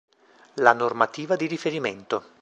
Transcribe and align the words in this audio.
La 0.55 0.73
normativa 0.73 1.35
di 1.35 1.45
riferimento 1.45 2.25